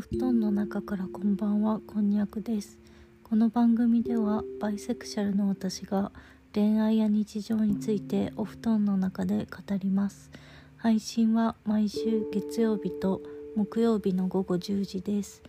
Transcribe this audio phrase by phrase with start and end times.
[0.00, 2.78] 布団の中からこんばんはこんにゃくです。
[3.22, 6.10] この番組ではバイセクシャルの私が
[6.54, 10.30] 恋愛や日常についてお布団の中で語ります。
[10.78, 13.20] 配信は毎週月曜日と
[13.56, 15.42] 木曜日の午後10時です。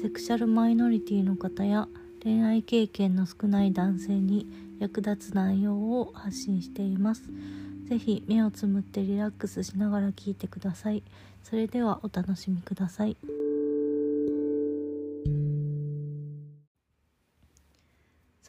[0.00, 1.86] セクシャルマイノリティの方や
[2.22, 4.46] 恋愛経験の少ない男性に
[4.78, 7.30] 役立つ内容を発信しています。
[7.84, 11.02] ぜひ目をつむってリラックスしながら聞いてください。
[11.42, 13.18] それではお楽しみください。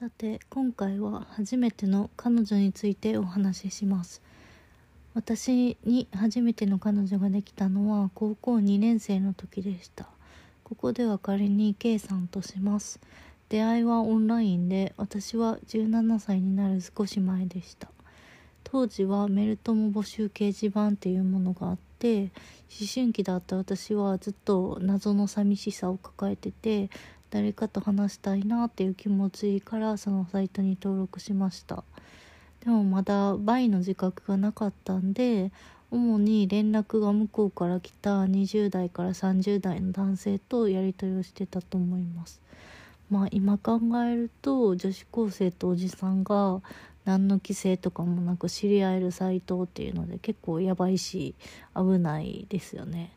[0.02, 4.24] さて今回は初めての彼女についてお話しします。
[5.14, 10.08] 私に初めての彼女ができたのは高校2年生の時でした。
[10.64, 13.00] ここでは仮に K さんとします。
[13.50, 17.88] 出会いはオンラインで私は17歳になる少し前でした。
[18.64, 26.90] 当時はメルトモ募集掲示板っていうものがあって思春期だった私はずっと謎の寂しさを抱えてて
[27.32, 31.84] 誰かと話したいなっていう気持ちからそのサイトに登録しました。
[32.64, 35.52] でもまだ倍の自覚がなかったんで
[35.90, 42.40] 主に連絡が向こうから来た20代から30代の男性とやり取りをしてたと思います。
[43.10, 46.62] まあ今考えると女子高生とおじさんが
[47.04, 51.36] 何の規制とかもなく知り合えるサイトっていうので結構やばいし
[51.76, 53.12] 危ないですよね。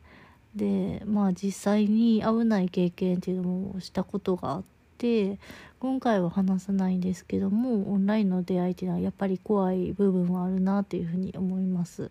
[0.57, 4.65] でまあ実際に危ない経験っていうのもしたことがあっ
[4.99, 5.39] て
[5.81, 12.11] 今回は話さないんですけどもオンラインの出会いっていうのはやっぱり怖い部分はあるなっていうふうに思います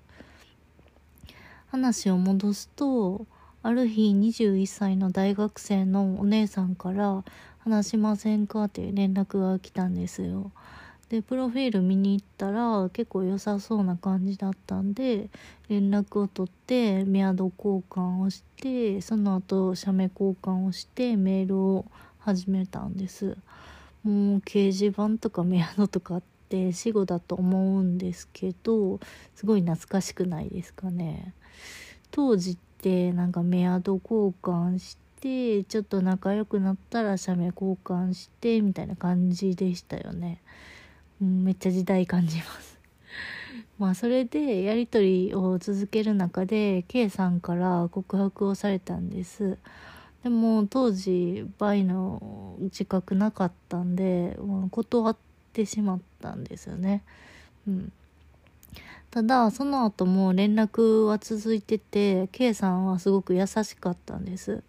[1.68, 3.26] 話を戻すと
[3.64, 7.24] ある日21歳の大学生のお姉さんから
[7.60, 10.52] 「話しませんか?」っていう連絡が来たんですよ
[11.14, 15.30] でプロフィール見に行ったら結構良さそうな感じだったんで
[15.70, 21.86] 連絡を取ってメアド交換をしてその後写メ交換をしてメールを
[22.18, 23.38] 始めたんです。
[24.04, 29.00] もう掲示板とかメアドとかって死後だと思うんですけど
[29.36, 31.36] すごい懐かしくないですかね。
[32.10, 40.42] 当時ってなんかメアド交換してちょっと仲良くなったら写メ交換してみたいな感じでしたよね。
[41.22, 42.80] うん、めっちゃ時代感じます。
[43.80, 49.58] まあそれでやり取りを続ける中で K さんから告白をされたんです。
[50.24, 55.18] でも当時バイの自覚なかったんで、まあ、断っ
[55.52, 57.04] てしまったんですよね。
[57.68, 57.92] うん。
[59.12, 64.64] ただその後も連絡は続いてて K さんはすごく優しかったんです。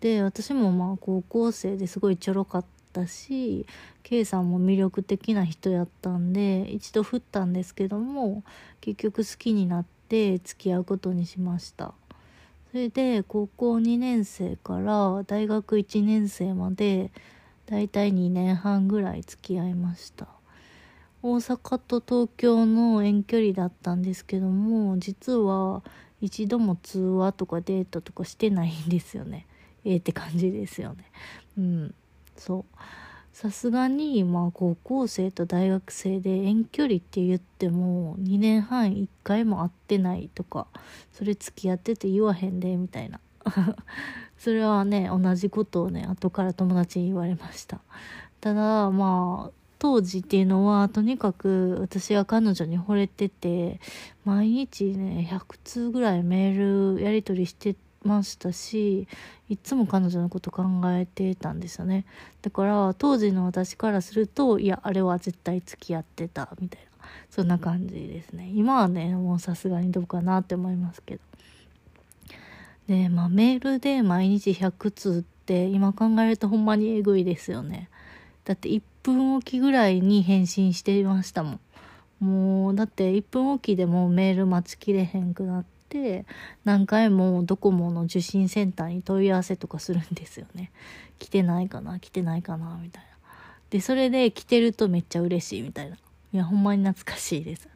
[0.00, 2.64] で私もまあ高校生ですごいちょろかっ
[3.02, 3.66] ったし
[4.04, 8.44] K さんも魅力的な人やったんで一度振ったんですけども
[8.80, 11.94] 結局好きになって付き合うことにしました。
[12.70, 17.10] それで高校2年生から大学1年生まで
[17.66, 20.26] だいたい2年半ぐらい付き合いました。
[21.22, 25.82] 大阪と東京の遠距離だったんですけども実は
[26.20, 29.46] 一度も通話とかデートとかしてないんですよね。
[29.84, 31.04] ええって感じですよね。
[31.56, 31.94] うん。
[32.36, 32.78] そう。
[33.34, 40.68] さすがにまあ高校生と大学生で遠距離って言っても2年半1回も会ってないとか
[41.12, 43.18] それ付き合ってて言わへんでみたいな。
[44.38, 47.80] それはね同じことをね後から友達に言われました。
[48.40, 53.80] ただまあ当時っていうのはとにかく私は彼女に惚れてて
[54.24, 57.74] 毎日ね100通ぐらいメールやり取りして
[58.04, 59.08] ましたし
[59.48, 62.04] いつも彼女のこと考えてたんですよね。
[62.42, 68.50] だから当時の私からするといやあれは絶対付き合ってたみたいなそんな感じですね。
[68.54, 71.22] 今はねもうさすがにどうかなって思いますけど。
[72.88, 77.88] でまあメールで毎日100通って今考えるとほんまにえぐいですよね。
[78.44, 81.60] だって1分おきぐらいに返信していましたもん。
[82.20, 86.26] もうだって1分おきでもメール待ちきれへんくなってて
[86.64, 90.72] 何回もドコモの受信センターに問い合わせとかするんですよね。
[91.20, 93.08] 来てないかな来てないかなみたいな。
[93.70, 95.96] でそれで来てるとめっちゃ嬉しいみたいな。
[95.96, 97.68] いやほんまに懐かしいです。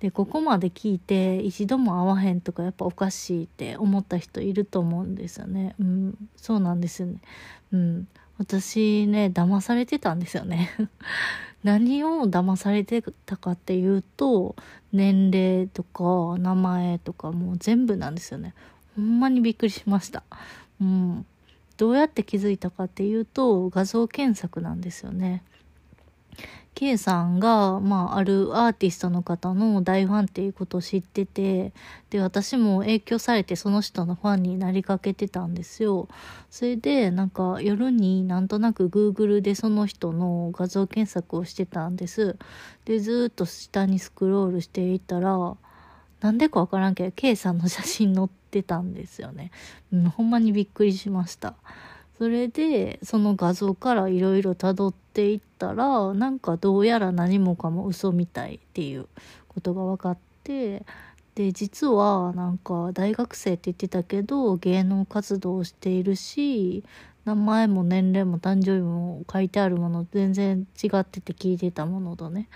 [0.00, 5.76] でここまで聞いて一度も会わへんとかやっぱおかしいって思った人いると思うんですよね。
[5.78, 7.20] うんそうなんですよね。
[7.72, 8.08] うん。
[8.38, 10.70] 私ね騙されてたんですよね。
[11.66, 14.54] 何を騙されてたかっていうと
[14.92, 18.54] 年齢とか名前とかもう全部なんですよね。
[18.94, 20.22] ほんまにびっくりしました。
[20.80, 21.26] うん。
[21.76, 25.42] どうやって気づいたかっていうと画像検索なんですよね。
[26.76, 31.72] K さんが、まあ、あるアーティストの方の大ファンっていうことを知ってて、
[32.10, 36.06] で、私も影響されてその人のファンになりかけてたんですよ。
[36.50, 42.36] それで、なんか夜になんとなく Google でその人の画像検索をしてたんです。
[42.84, 45.56] で、ずっと下にスクロールしていたら、
[46.20, 49.50] なんでかわからんけど、K さんの写真載ってたんですよね。
[49.94, 51.54] うん、ほんまにびっくりしました。
[52.18, 59.06] それでその画像からいろいろたどっていったらなんかどうやら何もかも嘘みたいっていう
[59.48, 60.84] ことが分かって
[61.34, 66.84] で実はなんか大学生って言ってたけど芸能活動をしているし
[67.26, 72.48] 名前も年齢も誕生日も書いてあるもの全然違ってて聞いてたものとね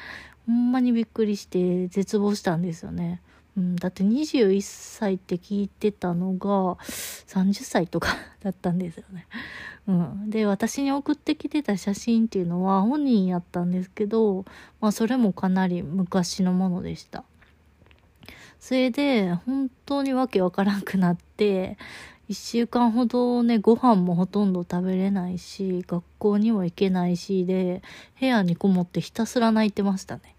[0.47, 3.21] ほんまにびっくりして絶望したんですよね。
[3.57, 6.77] うん、だって21歳って聞いてたのが
[7.27, 9.27] 30歳とか だったんですよね。
[9.89, 14.45] うん、で私に送ってきてた写真っていうのは本人やったんですけど、
[14.81, 17.25] まあ、それもかなり昔のものでした。
[18.61, 21.79] それで本当にわけわからんくなって
[22.29, 27.83] 1週間ほどねご飯もほとんど食べれないし学校にも行けないしで
[28.21, 30.37] 部屋にこもってひたすら泣いてましたね。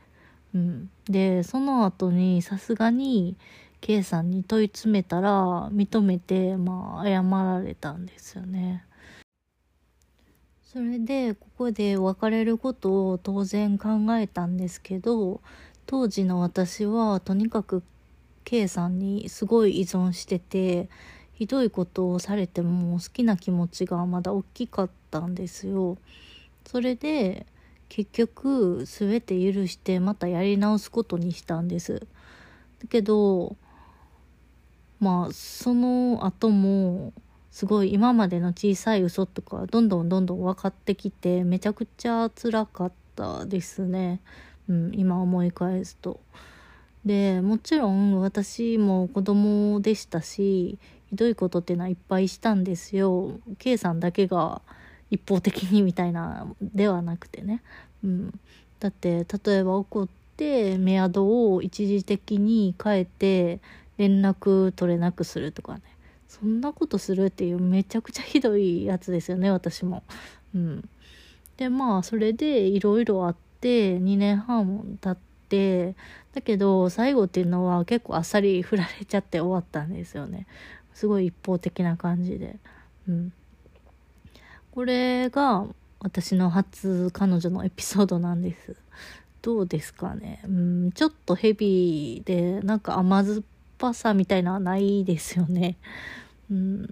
[0.54, 3.38] うん、でその後にさすがに
[3.80, 8.86] K さんに問い詰めたら認めてまあ謝られたんですよね。
[10.64, 15.42] それでここで別れることを当然考えたんですけど
[15.86, 17.84] 当時の私はとにかく
[18.46, 20.88] K さんにすごい依存してて
[21.34, 25.98] ひどいことをされても好きな気持ちがまだ大きかったんですよ。
[26.66, 27.46] それで
[27.94, 32.08] 結局全て許してまたやり直すことにしたんです
[32.80, 33.58] だけど
[35.02, 37.12] まあその後も
[37.52, 44.22] すごい今までの小さい嘘とかどんどんどんどん分かってきてめちゃくちゃ辛かったですね、
[44.70, 46.22] うん、今思い返すと。
[47.04, 50.80] でもちろん私も子供でしたし
[51.10, 53.42] ひどいことっていうのはいっぱいしたんですよ。
[53.58, 54.62] K さんだけが
[55.12, 57.62] 一方的にみたいなではなくてね、
[58.04, 58.40] うん、
[58.80, 63.60] だって例えば怒ってメアドを一時的に変えて
[63.98, 65.82] 連絡取れなくするとかね。
[66.28, 70.02] そんなことするっていうめちゃくちゃひどいやつですよね私も。
[70.56, 70.90] うん、
[71.58, 75.18] でまあそれでいろいろあって2年半経っ
[75.50, 75.94] て
[76.34, 80.48] だけど最後っていうのは結構あっさり振られちゃって終わったんですよね。
[80.94, 82.56] すごい一方的な感じで。
[83.10, 83.34] うん。
[84.72, 85.66] これが
[86.00, 88.76] 私の初彼女のエピソードなんです。
[89.42, 90.42] どうですかね？
[90.46, 93.42] うん、ちょっとヘビーで、なんか甘酸っ
[93.78, 95.78] ぱさみたいなのはないですよね。
[96.50, 96.90] うん、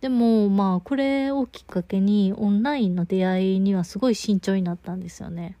[0.00, 5.56] でもまあこれをきっかけにオンラインの出会いにはすごい慎重になったんですよね。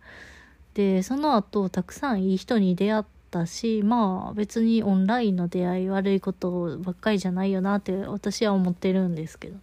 [0.74, 9.60] でその後たくさんいい人に出会ったしまあ別にオンラインの出会い悪いことばっかりじゃないよなって私は思ってるんですけどね。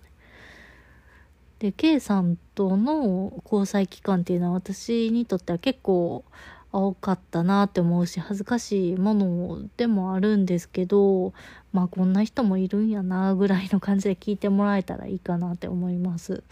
[1.60, 6.24] で K さんとの交際期間っていうのは私にとっては結構
[6.72, 11.34] 青かったなって思うし恥ずかしいものでもあるんですけど
[11.74, 16.44] まあこんな人もいるんやなぐらいの感じで聞いてもらえたらいいかなって思います。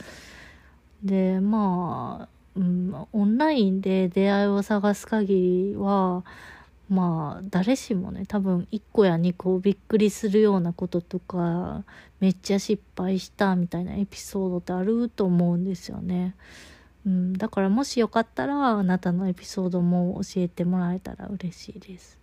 [1.04, 6.24] でまあ、うん、オンラインで出会いを探す限りは
[6.90, 11.84] まあ誰しもね多分1個や2個びっくりするようなこととか
[12.20, 16.36] めっちゃ失敗したみたいなエピソードってあると思うんですよね。
[17.06, 22.18] うん、だからもしよかったらあなたのエピソードも教えてもらえたら嬉しいです。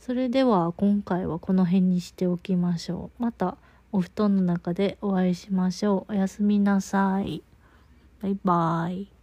[0.00, 3.22] それでは今回はこの辺にしておきましょう。
[3.22, 3.56] また
[3.92, 6.12] お布団の中でお会いしましょう。
[6.12, 7.42] おやすみなさい。
[8.20, 9.21] バイバイ。